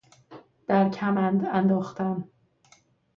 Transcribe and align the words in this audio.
در 0.67 0.89
کمند 0.89 1.45
انداختن 1.45 2.23